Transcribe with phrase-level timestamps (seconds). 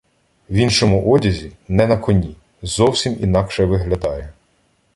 [0.49, 4.33] В іншому одязі, не на коні— зовсім інакше виглядає.